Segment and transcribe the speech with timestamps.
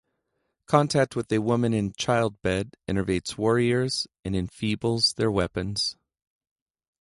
[0.65, 5.95] Contact with a woman in childbed enervates warriors and enfeebles their weapons.